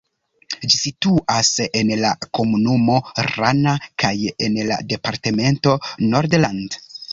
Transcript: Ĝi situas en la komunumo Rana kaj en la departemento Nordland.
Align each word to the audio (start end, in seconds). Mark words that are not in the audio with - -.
Ĝi 0.61 0.69
situas 0.83 1.51
en 1.81 1.91
la 1.99 2.13
komunumo 2.39 2.97
Rana 3.27 3.75
kaj 4.05 4.13
en 4.49 4.59
la 4.73 4.81
departemento 4.95 5.79
Nordland. 6.11 6.83